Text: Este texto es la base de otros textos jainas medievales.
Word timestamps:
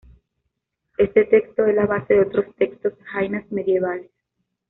Este 0.97 1.25
texto 1.25 1.63
es 1.67 1.75
la 1.75 1.85
base 1.85 2.15
de 2.15 2.21
otros 2.21 2.47
textos 2.55 2.93
jainas 3.13 3.43
medievales. 3.51 4.09